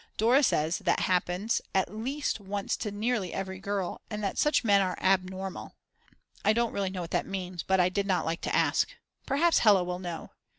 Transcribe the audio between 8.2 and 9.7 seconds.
like to ask. Perhaps